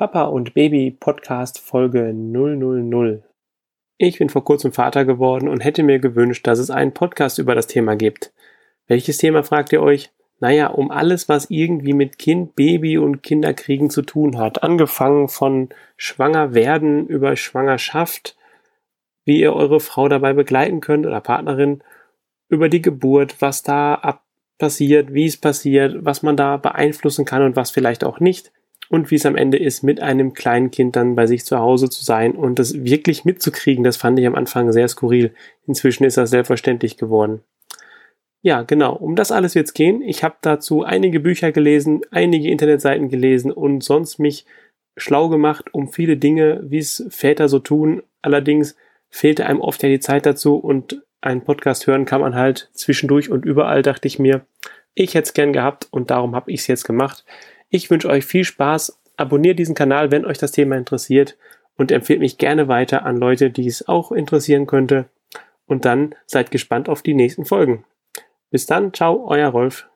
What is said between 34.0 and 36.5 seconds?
ich am Anfang sehr skurril. Inzwischen ist das